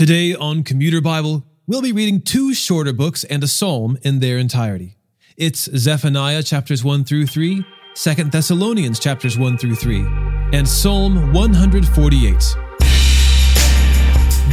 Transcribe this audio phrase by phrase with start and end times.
[0.00, 4.38] Today on Commuter Bible, we'll be reading two shorter books and a psalm in their
[4.38, 4.96] entirety.
[5.36, 7.62] It's Zephaniah chapters 1 through 3,
[7.96, 9.98] 2 Thessalonians chapters 1 through 3,
[10.54, 12.34] and Psalm 148.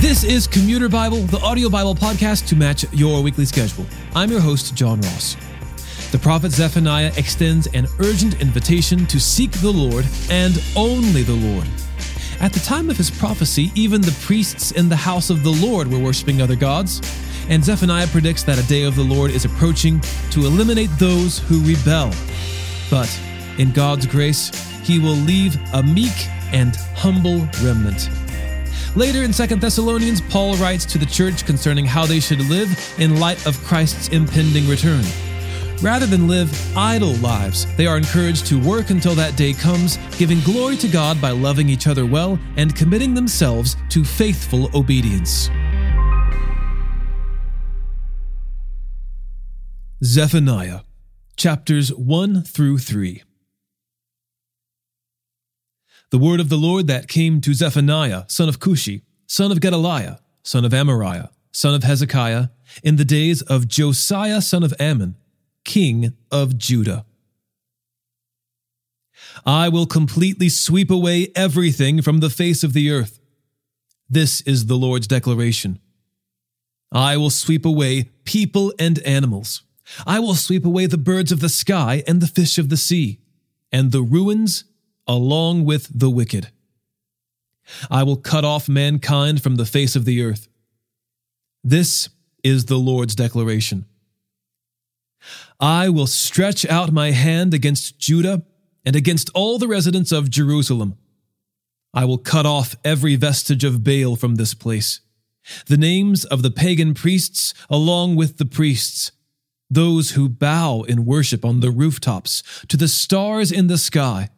[0.01, 3.85] This is Commuter Bible, the audio Bible podcast to match your weekly schedule.
[4.15, 5.37] I'm your host, John Ross.
[6.11, 11.69] The prophet Zephaniah extends an urgent invitation to seek the Lord and only the Lord.
[12.39, 15.87] At the time of his prophecy, even the priests in the house of the Lord
[15.87, 17.01] were worshiping other gods,
[17.49, 19.99] and Zephaniah predicts that a day of the Lord is approaching
[20.31, 22.13] to eliminate those who rebel.
[22.91, 23.09] But
[23.57, 24.51] in God's grace,
[24.83, 26.13] he will leave a meek
[26.53, 28.09] and humble remnant.
[28.95, 33.19] Later in 2 Thessalonians, Paul writes to the church concerning how they should live in
[33.19, 35.03] light of Christ's impending return.
[35.81, 40.39] Rather than live idle lives, they are encouraged to work until that day comes, giving
[40.39, 45.51] glory to God by loving each other well and committing themselves to faithful obedience.
[50.03, 50.79] Zephaniah,
[51.35, 53.21] chapters 1 through 3.
[56.09, 60.17] The word of the Lord that came to Zephaniah, son of Cushi, son of Gedaliah,
[60.41, 62.47] son of Amariah, son of Hezekiah,
[62.83, 65.15] in the days of Josiah, son of Amon
[65.67, 67.05] king of Judah.
[69.45, 73.19] I will completely sweep away everything from the face of the earth.
[74.09, 75.79] This is the Lord's declaration.
[76.91, 79.63] I will sweep away people and animals.
[80.05, 83.19] I will sweep away the birds of the sky and the fish of the sea,
[83.71, 84.63] and the ruins
[85.05, 86.49] along with the wicked.
[87.91, 90.47] I will cut off mankind from the face of the earth.
[91.63, 92.07] This
[92.41, 93.85] is the Lord's declaration.
[95.59, 98.43] I will stretch out my hand against Judah
[98.85, 100.97] and against all the residents of Jerusalem.
[101.93, 104.99] I will cut off every vestige of Baal from this place,
[105.65, 109.11] the names of the pagan priests along with the priests,
[109.69, 114.29] those who bow in worship on the rooftops to the stars in the sky,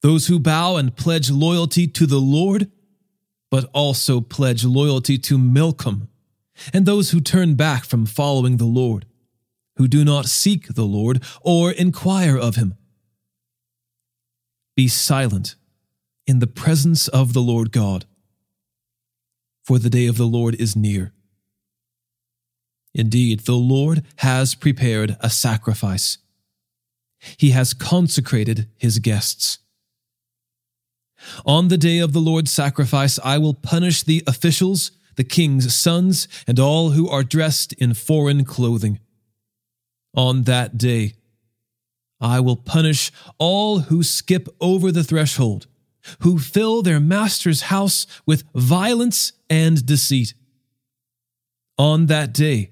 [0.00, 2.70] those who bow and pledge loyalty to the Lord,
[3.50, 6.08] but also pledge loyalty to Milcom,
[6.72, 9.04] and those who turn back from following the Lord
[9.76, 12.74] who do not seek the Lord or inquire of him.
[14.76, 15.56] Be silent
[16.26, 18.06] in the presence of the Lord God,
[19.64, 21.12] for the day of the Lord is near.
[22.94, 26.18] Indeed, the Lord has prepared a sacrifice.
[27.36, 29.58] He has consecrated his guests.
[31.46, 36.28] On the day of the Lord's sacrifice, I will punish the officials, the king's sons,
[36.46, 39.00] and all who are dressed in foreign clothing
[40.14, 41.14] on that day.
[42.20, 45.66] I will punish all who skip over the threshold,
[46.20, 50.34] who fill their master's house with violence and deceit.
[51.76, 52.70] On that day,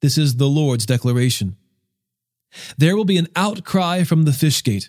[0.00, 1.56] this is the Lord's declaration.
[2.78, 4.88] There will be an outcry from the fish gate,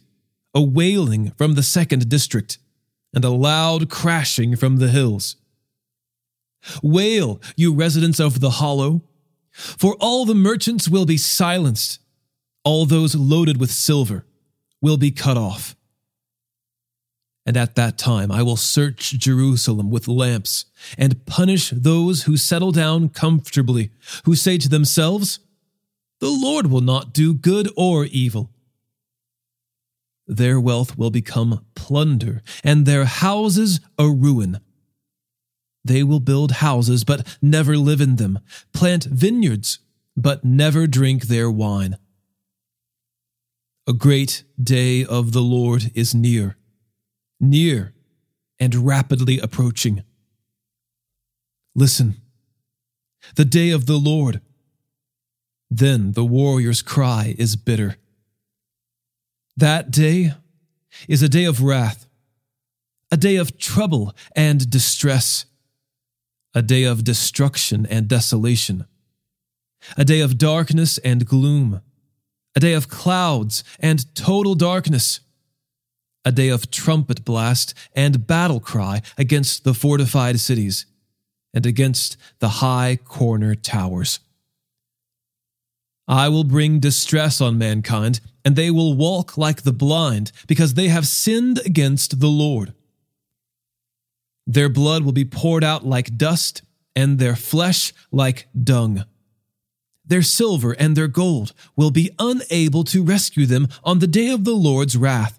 [0.54, 2.60] a wailing from the second district,
[3.14, 5.36] and a loud crashing from the hills.
[6.82, 9.02] Wail, you residents of the hollow,
[9.58, 12.00] for all the merchants will be silenced,
[12.64, 14.26] all those loaded with silver
[14.82, 15.76] will be cut off.
[17.46, 20.66] And at that time I will search Jerusalem with lamps
[20.98, 23.90] and punish those who settle down comfortably,
[24.26, 25.40] who say to themselves,
[26.20, 28.52] The Lord will not do good or evil.
[30.28, 34.60] Their wealth will become plunder, and their houses a ruin.
[35.88, 38.40] They will build houses, but never live in them,
[38.74, 39.80] plant vineyards,
[40.16, 41.98] but never drink their wine.
[43.88, 46.58] A great day of the Lord is near,
[47.40, 47.94] near
[48.60, 50.04] and rapidly approaching.
[51.74, 52.18] Listen,
[53.36, 54.42] the day of the Lord.
[55.70, 57.98] Then the warrior's cry is bitter.
[59.56, 60.34] That day
[61.08, 62.08] is a day of wrath,
[63.12, 65.46] a day of trouble and distress
[66.58, 68.88] a day of destruction and desolation,
[69.96, 71.82] a day of darkness and gloom,
[72.56, 75.20] a day of clouds and total darkness,
[76.26, 80.88] a day of trumpet blast and battle cry against the fortified cities
[81.54, 84.20] and against the high corner towers.
[86.08, 90.88] I will bring distress on mankind, and they will walk like the blind, because they
[90.88, 92.74] have sinned against the Lord.
[94.48, 96.62] Their blood will be poured out like dust,
[96.96, 99.04] and their flesh like dung.
[100.06, 104.46] Their silver and their gold will be unable to rescue them on the day of
[104.46, 105.38] the Lord's wrath.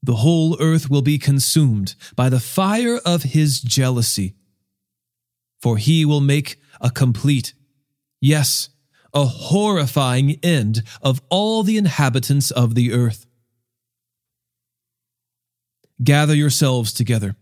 [0.00, 4.36] The whole earth will be consumed by the fire of his jealousy,
[5.60, 7.52] for he will make a complete,
[8.20, 8.68] yes,
[9.12, 13.26] a horrifying end of all the inhabitants of the earth.
[16.04, 17.34] Gather yourselves together.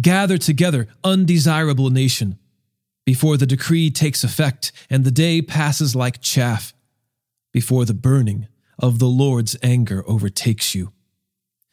[0.00, 2.38] Gather together, undesirable nation,
[3.04, 6.74] before the decree takes effect and the day passes like chaff,
[7.52, 10.92] before the burning of the Lord's anger overtakes you,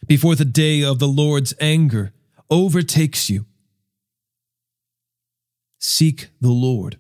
[0.08, 2.14] before the day of the Lord's anger
[2.50, 3.46] overtakes you.
[5.80, 6.98] Seek the Lord,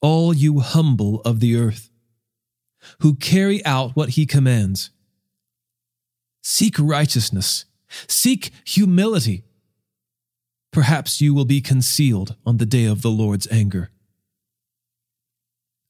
[0.00, 1.90] all you humble of the earth,
[3.00, 4.90] who carry out what he commands.
[6.42, 7.64] Seek righteousness,
[8.06, 9.44] seek humility.
[10.74, 13.92] Perhaps you will be concealed on the day of the Lord's anger.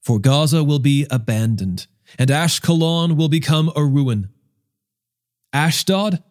[0.03, 1.87] For Gaza will be abandoned,
[2.19, 4.29] and Ashkelon will become a ruin.
[5.55, 6.23] Ashdod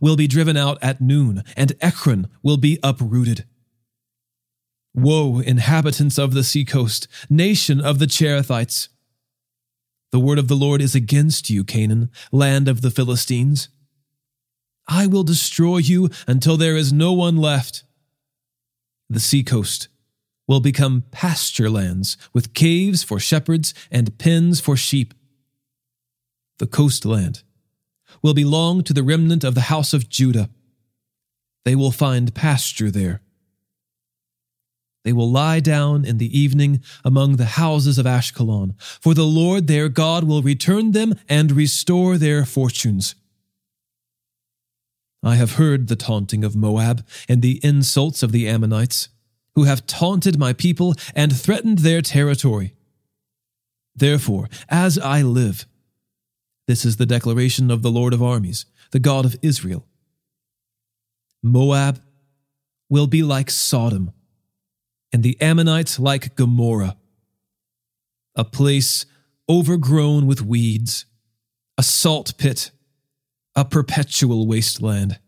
[0.00, 3.44] will be driven out at noon, and Ekron will be uprooted.
[4.92, 8.88] Woe, inhabitants of the seacoast, nation of the Cherethites!
[10.10, 13.68] The word of the Lord is against you, Canaan, land of the Philistines.
[14.88, 17.84] I will destroy you until there is no one left.
[19.10, 19.88] The seacoast
[20.46, 25.14] will become pasture lands with caves for shepherds and pens for sheep.
[26.58, 27.42] The coastland
[28.22, 30.48] will belong to the remnant of the house of Judah.
[31.64, 33.20] They will find pasture there.
[35.04, 39.66] They will lie down in the evening among the houses of Ashkelon, for the Lord
[39.66, 43.14] their God will return them and restore their fortunes.
[45.22, 49.08] I have heard the taunting of Moab and the insults of the Ammonites,
[49.54, 52.74] who have taunted my people and threatened their territory.
[53.94, 55.66] Therefore, as I live,
[56.66, 59.86] this is the declaration of the Lord of armies, the God of Israel.
[61.42, 62.00] Moab
[62.88, 64.12] will be like Sodom
[65.12, 66.96] and the Ammonites like Gomorrah,
[68.36, 69.04] a place
[69.48, 71.06] overgrown with weeds,
[71.76, 72.70] a salt pit,
[73.54, 75.18] a perpetual wasteland.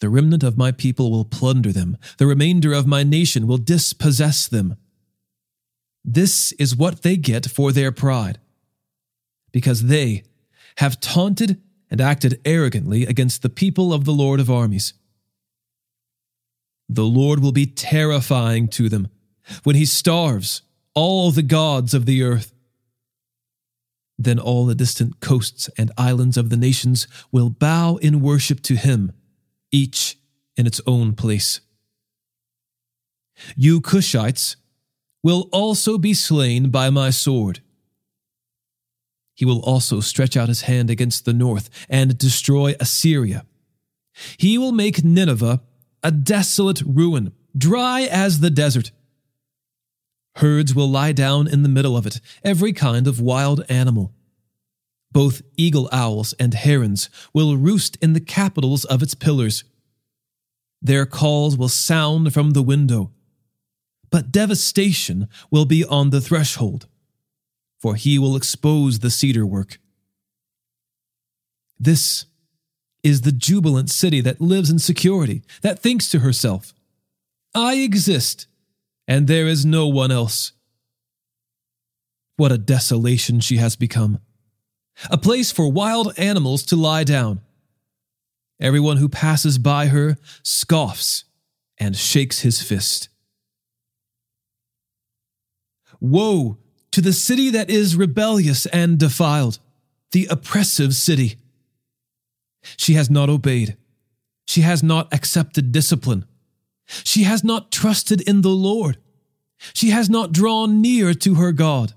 [0.00, 4.48] The remnant of my people will plunder them, the remainder of my nation will dispossess
[4.48, 4.76] them.
[6.04, 8.40] This is what they get for their pride,
[9.52, 10.24] because they
[10.78, 11.60] have taunted
[11.90, 14.94] and acted arrogantly against the people of the Lord of armies.
[16.88, 19.08] The Lord will be terrifying to them
[19.62, 20.62] when he starves
[20.94, 22.52] all the gods of the earth.
[24.22, 28.76] Then all the distant coasts and islands of the nations will bow in worship to
[28.76, 29.12] him,
[29.72, 30.16] each
[30.56, 31.60] in its own place.
[33.56, 34.56] You Cushites
[35.22, 37.60] will also be slain by my sword.
[39.34, 43.44] He will also stretch out his hand against the north and destroy Assyria.
[44.36, 45.62] He will make Nineveh
[46.02, 48.92] a desolate ruin, dry as the desert.
[50.36, 54.12] Herds will lie down in the middle of it, every kind of wild animal.
[55.12, 59.64] Both eagle owls and herons will roost in the capitals of its pillars.
[60.80, 63.12] Their calls will sound from the window.
[64.10, 66.86] But devastation will be on the threshold,
[67.78, 69.78] for he will expose the cedar work.
[71.78, 72.26] This
[73.02, 76.72] is the jubilant city that lives in security, that thinks to herself,
[77.54, 78.46] I exist,
[79.06, 80.52] and there is no one else.
[82.36, 84.18] What a desolation she has become.
[85.10, 87.40] A place for wild animals to lie down.
[88.60, 91.24] Everyone who passes by her scoffs
[91.78, 93.08] and shakes his fist.
[96.00, 96.58] Woe
[96.92, 99.58] to the city that is rebellious and defiled,
[100.12, 101.36] the oppressive city.
[102.76, 103.76] She has not obeyed.
[104.46, 106.26] She has not accepted discipline.
[107.04, 108.98] She has not trusted in the Lord.
[109.74, 111.94] She has not drawn near to her God.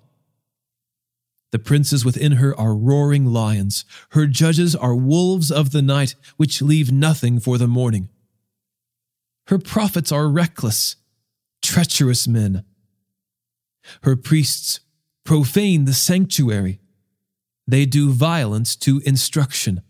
[1.52, 3.86] The princes within her are roaring lions.
[4.10, 8.10] Her judges are wolves of the night, which leave nothing for the morning.
[9.48, 10.96] Her prophets are reckless,
[11.62, 12.66] treacherous men.
[14.04, 14.80] Her priests
[15.24, 16.80] profane the sanctuary.
[17.68, 19.82] They do violence to instruction.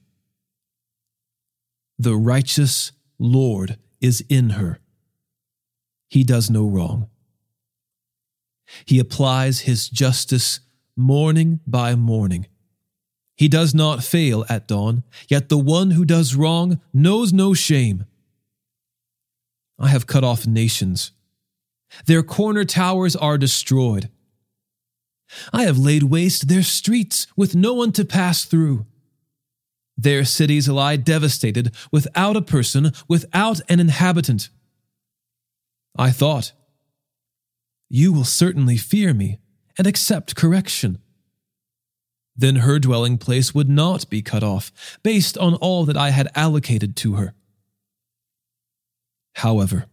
[1.98, 4.80] The righteous Lord is in her.
[6.16, 7.10] He does no wrong.
[8.86, 10.62] He applies his justice
[10.96, 12.48] morning by morning.
[13.36, 18.06] He does not fail at dawn, yet the one who does wrong knows no shame.
[19.78, 21.12] I have cut off nations.
[22.06, 24.10] Their corner towers are destroyed.
[25.52, 28.86] I have laid waste their streets with no one to pass through.
[29.98, 34.48] Their cities lie devastated, without a person, without an inhabitant.
[35.96, 36.52] I thought,
[37.90, 39.40] You will certainly fear me
[39.78, 41.00] and accept correction.
[42.36, 44.72] Then her dwelling place would not be cut off,
[45.04, 47.34] based on all that I had allocated to her.
[49.36, 49.86] However,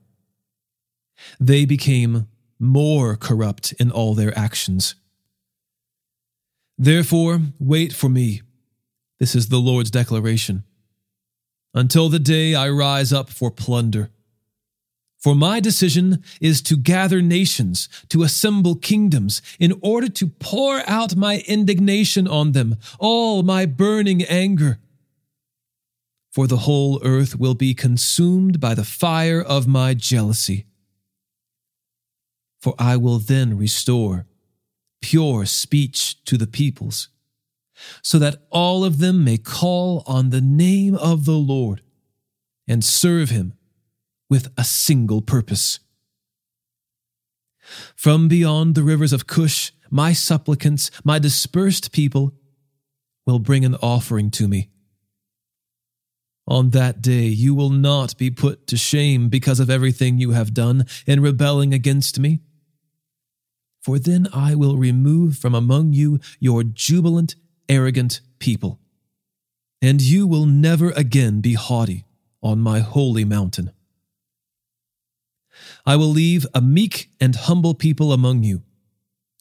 [1.38, 2.26] they became
[2.58, 4.96] more corrupt in all their actions.
[6.78, 8.42] Therefore, wait for me.
[9.20, 10.64] This is the Lord's declaration.
[11.74, 14.10] Until the day I rise up for plunder.
[15.22, 21.14] For my decision is to gather nations, to assemble kingdoms, in order to pour out
[21.14, 24.80] my indignation on them, all my burning anger.
[26.32, 30.66] For the whole earth will be consumed by the fire of my jealousy.
[32.60, 34.26] For I will then restore
[35.00, 37.10] pure speech to the peoples,
[38.02, 41.80] so that all of them may call on the name of the Lord
[42.66, 43.52] and serve him
[44.32, 45.78] with a single purpose.
[47.94, 52.32] From beyond the rivers of Cush, my supplicants, my dispersed people,
[53.26, 54.70] will bring an offering to me.
[56.46, 60.54] On that day you will not be put to shame because of everything you have
[60.54, 62.40] done in rebelling against me.
[63.82, 67.36] For then I will remove from among you your jubilant,
[67.68, 68.80] arrogant people,
[69.82, 72.06] and you will never again be haughty
[72.42, 73.72] on my holy mountain.
[75.84, 78.62] I will leave a meek and humble people among you,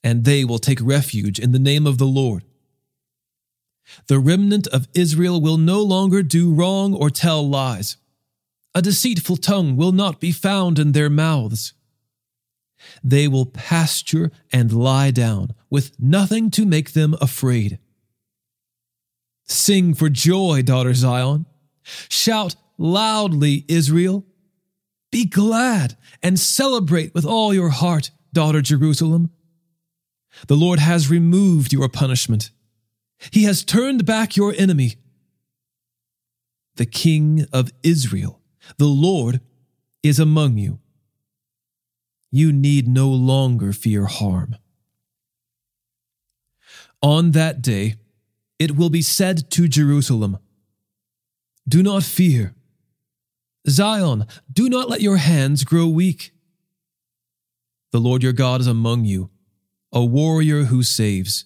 [0.03, 2.43] and they will take refuge in the name of the Lord.
[4.07, 7.97] The remnant of Israel will no longer do wrong or tell lies.
[8.73, 11.73] A deceitful tongue will not be found in their mouths.
[13.03, 17.79] They will pasture and lie down with nothing to make them afraid.
[19.43, 21.45] Sing for joy, daughter Zion.
[22.09, 24.25] Shout loudly, Israel.
[25.11, 29.31] Be glad and celebrate with all your heart, daughter Jerusalem.
[30.47, 32.51] The Lord has removed your punishment.
[33.31, 34.95] He has turned back your enemy.
[36.75, 38.39] The King of Israel,
[38.77, 39.41] the Lord,
[40.01, 40.79] is among you.
[42.31, 44.55] You need no longer fear harm.
[47.01, 47.95] On that day,
[48.57, 50.37] it will be said to Jerusalem,
[51.67, 52.53] Do not fear.
[53.69, 56.31] Zion, do not let your hands grow weak.
[57.91, 59.29] The Lord your God is among you,
[59.91, 61.45] a warrior who saves.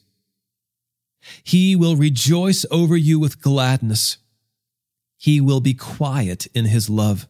[1.44, 4.18] He will rejoice over you with gladness.
[5.18, 7.28] He will be quiet in his love.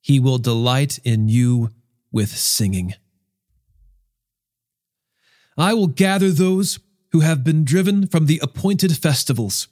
[0.00, 1.70] He will delight in you
[2.10, 2.94] with singing.
[5.56, 6.80] I will gather those
[7.12, 9.68] who have been driven from the appointed festivals.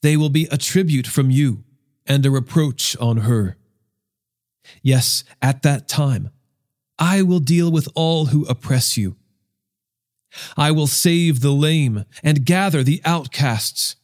[0.00, 1.64] They will be a tribute from you
[2.06, 3.56] and a reproach on her.
[4.82, 6.30] Yes, at that time,
[6.98, 9.16] I will deal with all who oppress you.
[10.56, 13.96] I will save the lame and gather the outcasts.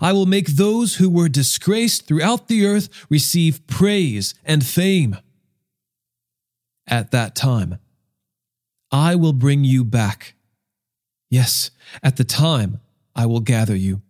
[0.00, 5.16] I will make those who were disgraced throughout the earth receive praise and fame.
[6.86, 7.78] At that time,
[8.90, 10.34] I will bring you back.
[11.30, 11.70] Yes,
[12.02, 12.80] at the time,
[13.14, 14.02] I will gather you.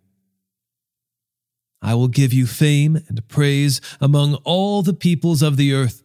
[1.83, 6.03] I will give you fame and praise among all the peoples of the earth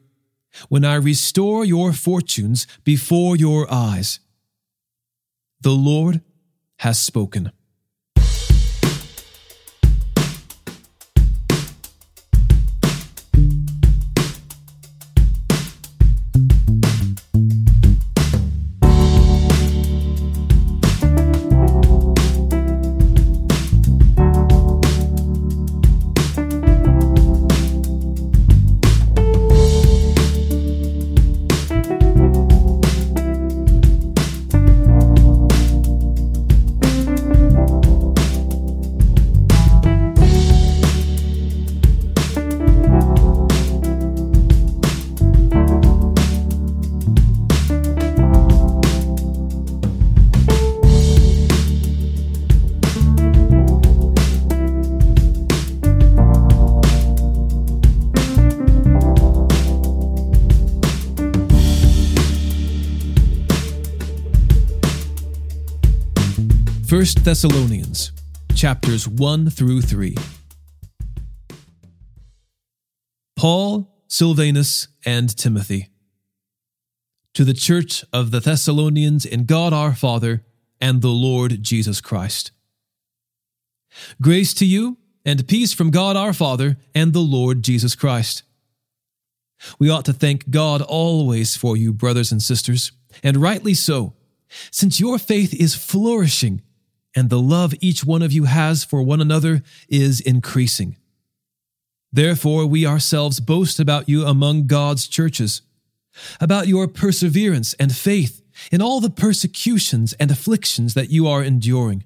[0.69, 4.19] when I restore your fortunes before your eyes.
[5.61, 6.21] The Lord
[6.77, 7.51] has spoken.
[67.25, 68.11] Thessalonians
[68.53, 70.15] chapters 1 through 3.
[73.35, 75.89] Paul, Silvanus, and Timothy.
[77.33, 80.45] To the church of the Thessalonians in God our Father
[80.79, 82.51] and the Lord Jesus Christ.
[84.21, 88.43] Grace to you and peace from God our Father and the Lord Jesus Christ.
[89.79, 92.91] We ought to thank God always for you, brothers and sisters,
[93.23, 94.13] and rightly so,
[94.69, 96.61] since your faith is flourishing
[97.15, 100.97] and the love each one of you has for one another is increasing.
[102.11, 105.61] Therefore, we ourselves boast about you among God's churches,
[106.39, 108.41] about your perseverance and faith
[108.71, 112.03] in all the persecutions and afflictions that you are enduring.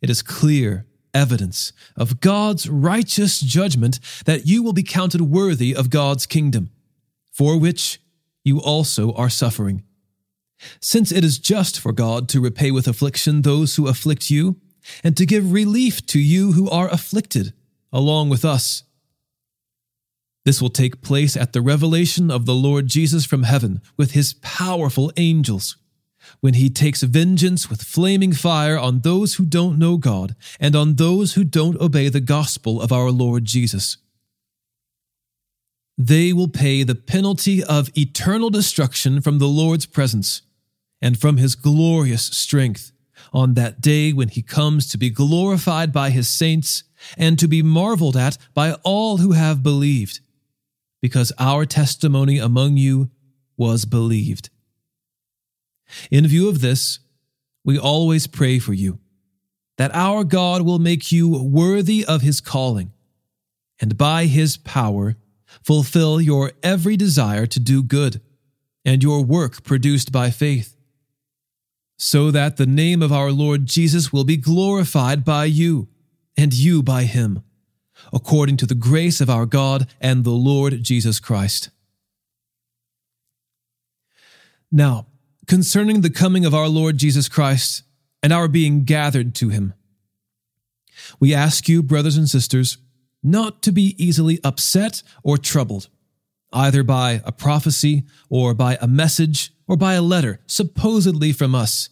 [0.00, 5.90] It is clear evidence of God's righteous judgment that you will be counted worthy of
[5.90, 6.70] God's kingdom,
[7.32, 8.00] for which
[8.44, 9.82] you also are suffering.
[10.80, 14.56] Since it is just for God to repay with affliction those who afflict you,
[15.04, 17.52] and to give relief to you who are afflicted,
[17.92, 18.84] along with us.
[20.44, 24.34] This will take place at the revelation of the Lord Jesus from heaven with his
[24.34, 25.76] powerful angels,
[26.40, 30.94] when he takes vengeance with flaming fire on those who don't know God and on
[30.94, 33.98] those who don't obey the gospel of our Lord Jesus.
[35.96, 40.42] They will pay the penalty of eternal destruction from the Lord's presence
[41.00, 42.92] and from his glorious strength
[43.32, 46.84] on that day when he comes to be glorified by his saints
[47.16, 50.20] and to be marveled at by all who have believed,
[51.00, 53.10] because our testimony among you
[53.56, 54.50] was believed.
[56.10, 57.00] In view of this,
[57.64, 58.98] we always pray for you,
[59.76, 62.92] that our God will make you worthy of his calling,
[63.80, 65.16] and by his power
[65.62, 68.20] fulfill your every desire to do good,
[68.84, 70.77] and your work produced by faith
[71.98, 75.88] so that the name of our Lord Jesus will be glorified by you,
[76.36, 77.42] and you by him,
[78.12, 81.70] according to the grace of our God and the Lord Jesus Christ.
[84.70, 85.08] Now,
[85.48, 87.82] concerning the coming of our Lord Jesus Christ
[88.22, 89.74] and our being gathered to him,
[91.18, 92.78] we ask you, brothers and sisters,
[93.22, 95.88] not to be easily upset or troubled,
[96.52, 101.90] either by a prophecy or by a message or by a letter, supposedly from us,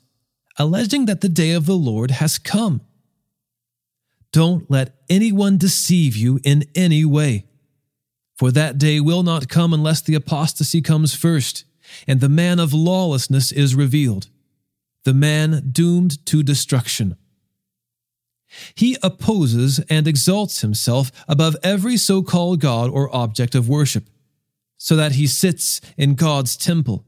[0.58, 2.80] alleging that the day of the Lord has come.
[4.32, 7.44] Don't let anyone deceive you in any way,
[8.34, 11.64] for that day will not come unless the apostasy comes first,
[12.08, 14.28] and the man of lawlessness is revealed,
[15.04, 17.16] the man doomed to destruction.
[18.74, 24.08] He opposes and exalts himself above every so called God or object of worship,
[24.78, 27.04] so that he sits in God's temple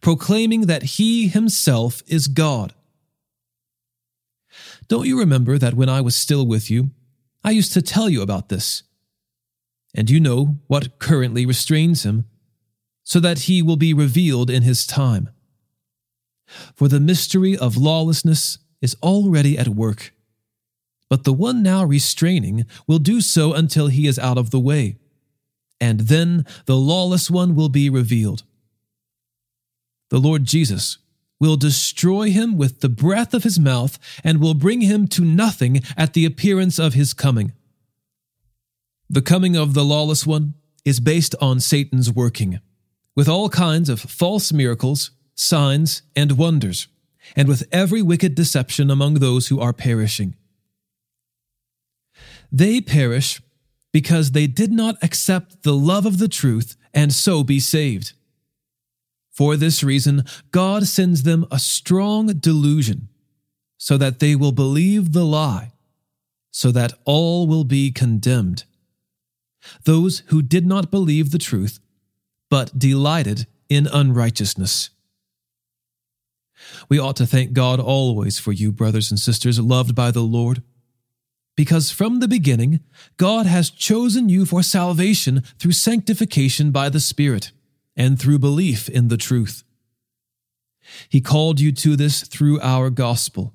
[0.00, 2.74] proclaiming that he himself is God.
[4.88, 6.90] Don't you remember that when I was still with you,
[7.42, 8.82] I used to tell you about this?
[9.94, 12.26] And you know what currently restrains him,
[13.02, 15.30] so that he will be revealed in his time.
[16.74, 20.12] For the mystery of lawlessness is already at work,
[21.08, 24.98] but the one now restraining will do so until he is out of the way,
[25.80, 28.42] and then the lawless one will be revealed
[30.10, 30.98] the Lord Jesus,
[31.38, 35.82] will destroy him with the breath of his mouth and will bring him to nothing
[35.96, 37.52] at the appearance of his coming.
[39.08, 42.60] The coming of the lawless one is based on Satan's working,
[43.14, 46.88] with all kinds of false miracles, signs, and wonders,
[47.34, 50.36] and with every wicked deception among those who are perishing.
[52.50, 53.42] They perish
[53.92, 58.12] because they did not accept the love of the truth and so be saved.
[59.36, 63.10] For this reason, God sends them a strong delusion,
[63.76, 65.74] so that they will believe the lie,
[66.50, 68.64] so that all will be condemned.
[69.84, 71.80] Those who did not believe the truth,
[72.48, 74.88] but delighted in unrighteousness.
[76.88, 80.62] We ought to thank God always for you, brothers and sisters, loved by the Lord,
[81.58, 82.80] because from the beginning,
[83.18, 87.52] God has chosen you for salvation through sanctification by the Spirit
[87.96, 89.64] and through belief in the truth.
[91.08, 93.54] He called you to this through our gospel,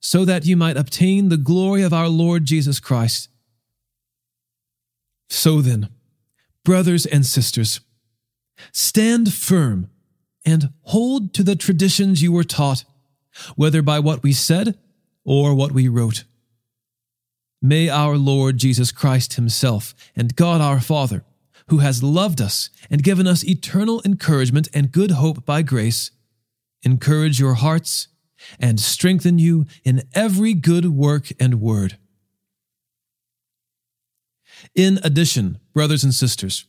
[0.00, 3.28] so that you might obtain the glory of our Lord Jesus Christ.
[5.28, 5.88] So then,
[6.64, 7.80] brothers and sisters,
[8.72, 9.90] stand firm
[10.44, 12.84] and hold to the traditions you were taught,
[13.56, 14.78] whether by what we said
[15.24, 16.24] or what we wrote.
[17.60, 21.24] May our Lord Jesus Christ Himself and God our Father
[21.68, 26.10] who has loved us and given us eternal encouragement and good hope by grace,
[26.82, 28.08] encourage your hearts
[28.58, 31.98] and strengthen you in every good work and word.
[34.74, 36.66] In addition, brothers and sisters,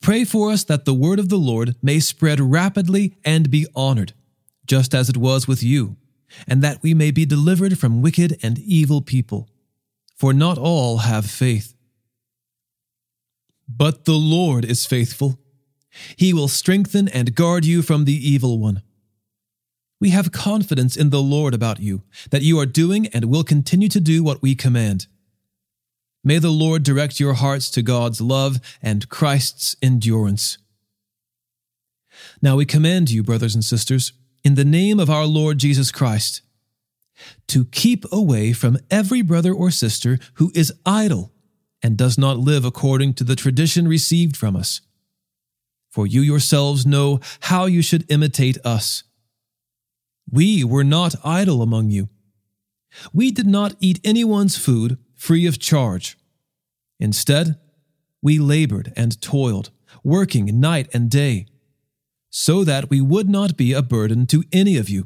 [0.00, 4.12] pray for us that the word of the Lord may spread rapidly and be honored,
[4.66, 5.96] just as it was with you,
[6.46, 9.48] and that we may be delivered from wicked and evil people.
[10.16, 11.74] For not all have faith.
[13.76, 15.38] But the Lord is faithful.
[16.16, 18.82] He will strengthen and guard you from the evil one.
[20.00, 23.88] We have confidence in the Lord about you, that you are doing and will continue
[23.88, 25.06] to do what we command.
[26.24, 30.58] May the Lord direct your hearts to God's love and Christ's endurance.
[32.40, 34.12] Now we command you, brothers and sisters,
[34.44, 36.42] in the name of our Lord Jesus Christ,
[37.48, 41.31] to keep away from every brother or sister who is idle
[41.82, 44.80] and does not live according to the tradition received from us.
[45.90, 49.02] For you yourselves know how you should imitate us.
[50.30, 52.08] We were not idle among you.
[53.12, 56.16] We did not eat anyone's food free of charge.
[56.98, 57.58] Instead,
[58.22, 59.70] we labored and toiled,
[60.04, 61.46] working night and day,
[62.30, 65.04] so that we would not be a burden to any of you.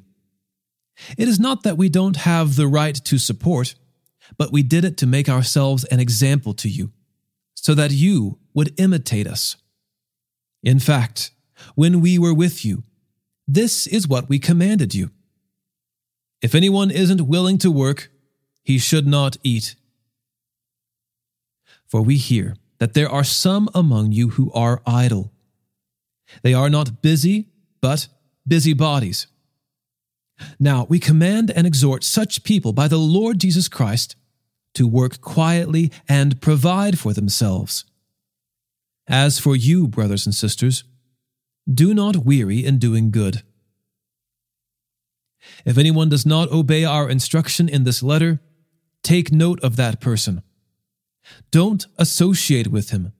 [1.19, 3.75] It is not that we don't have the right to support,
[4.37, 6.93] but we did it to make ourselves an example to you,
[7.55, 9.57] so that you would imitate us.
[10.63, 11.31] In fact,
[11.75, 12.85] when we were with you,
[13.47, 15.11] this is what we commanded you.
[16.43, 18.11] If anyone isn't willing to work,
[18.63, 19.77] he should not eat.
[21.87, 25.33] For we hear that there are some among you who are idle.
[26.43, 27.49] They are not busy,
[27.81, 28.09] but
[28.47, 29.29] busybodies.
[30.59, 34.17] Now we command and exhort such people by the Lord Jesus Christ
[34.75, 37.85] to work quietly and provide for themselves.
[39.09, 40.85] As for you, brothers and sisters,
[41.73, 43.43] do not weary in doing good.
[45.65, 48.41] If anyone does not obey our instruction in this letter,
[49.03, 50.43] take note of that person.
[51.51, 53.13] Don't associate with him,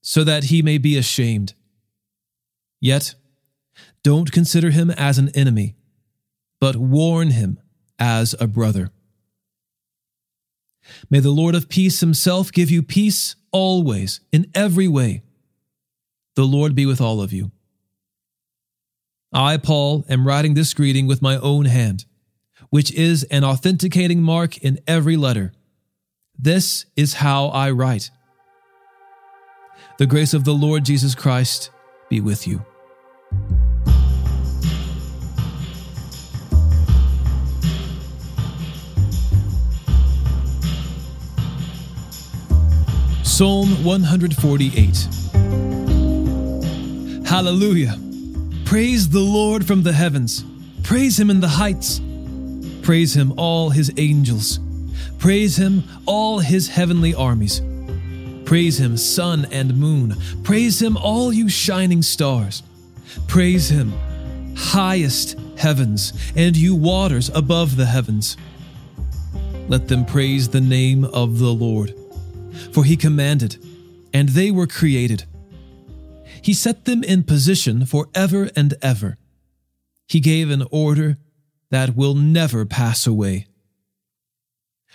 [0.00, 1.54] so that he may be ashamed.
[2.80, 3.14] Yet,
[4.02, 5.74] don't consider him as an enemy,
[6.60, 7.58] but warn him
[7.98, 8.90] as a brother.
[11.10, 15.22] May the Lord of peace himself give you peace always, in every way.
[16.34, 17.50] The Lord be with all of you.
[19.32, 22.04] I, Paul, am writing this greeting with my own hand,
[22.70, 25.52] which is an authenticating mark in every letter.
[26.38, 28.10] This is how I write.
[29.98, 31.70] The grace of the Lord Jesus Christ
[32.10, 32.64] be with you.
[43.36, 45.08] Psalm 148
[47.26, 48.00] Hallelujah!
[48.64, 50.42] Praise the Lord from the heavens.
[50.82, 52.00] Praise him in the heights.
[52.80, 54.58] Praise him, all his angels.
[55.18, 57.60] Praise him, all his heavenly armies.
[58.46, 60.16] Praise him, sun and moon.
[60.42, 62.62] Praise him, all you shining stars.
[63.28, 63.92] Praise him,
[64.56, 68.38] highest heavens, and you waters above the heavens.
[69.68, 71.92] Let them praise the name of the Lord
[72.72, 73.56] for he commanded,
[74.12, 75.24] and they were created.
[76.42, 79.18] He set them in position for ever and ever.
[80.08, 81.16] He gave an order
[81.70, 83.46] that will never pass away.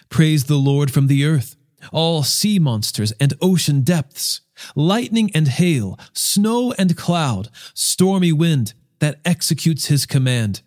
[0.09, 1.55] Praise the Lord from the earth,
[1.91, 4.41] all sea monsters and ocean depths,
[4.75, 10.61] lightning and hail, snow and cloud, stormy wind that executes his command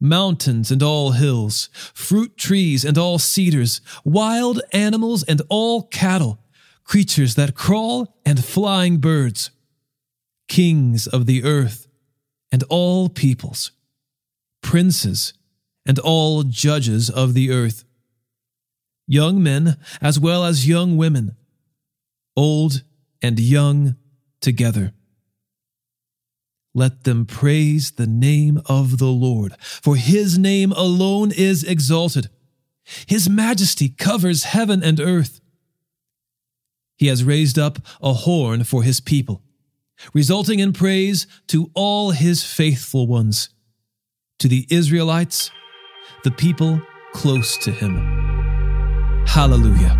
[0.00, 6.40] mountains and all hills, fruit trees and all cedars, wild animals and all cattle,
[6.84, 9.50] creatures that crawl and flying birds,
[10.48, 11.86] kings of the earth
[12.50, 13.72] and all peoples,
[14.62, 15.34] princes
[15.86, 17.84] and all judges of the earth,
[19.06, 21.36] young men as well as young women,
[22.36, 22.82] old
[23.22, 23.96] and young
[24.40, 24.92] together.
[26.74, 32.30] Let them praise the name of the Lord, for his name alone is exalted.
[33.06, 35.40] His majesty covers heaven and earth.
[36.96, 39.42] He has raised up a horn for his people,
[40.14, 43.48] resulting in praise to all his faithful ones,
[44.38, 45.50] to the Israelites,
[46.22, 46.80] the people
[47.14, 47.96] close to him.
[49.26, 49.96] Hallelujah.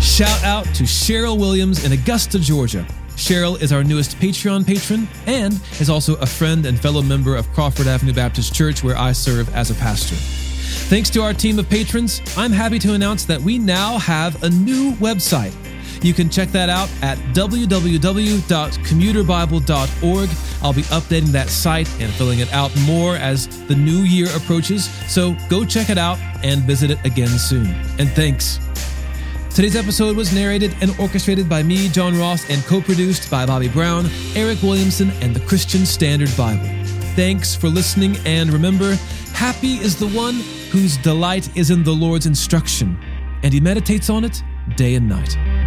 [0.00, 2.84] Shout out to Cheryl Williams in Augusta, Georgia
[3.18, 7.52] Cheryl is our newest Patreon patron and is also a friend and fellow member of
[7.52, 10.14] Crawford Avenue Baptist Church, where I serve as a pastor.
[10.88, 14.50] Thanks to our team of patrons, I'm happy to announce that we now have a
[14.50, 15.52] new website.
[16.04, 20.30] You can check that out at www.commuterbible.org.
[20.62, 24.84] I'll be updating that site and filling it out more as the new year approaches,
[25.12, 27.66] so go check it out and visit it again soon.
[27.98, 28.60] And thanks.
[29.54, 33.68] Today's episode was narrated and orchestrated by me, John Ross, and co produced by Bobby
[33.68, 34.06] Brown,
[34.36, 36.64] Eric Williamson, and the Christian Standard Bible.
[37.16, 38.94] Thanks for listening, and remember,
[39.34, 40.34] happy is the one
[40.70, 42.96] whose delight is in the Lord's instruction,
[43.42, 44.42] and he meditates on it
[44.76, 45.57] day and night.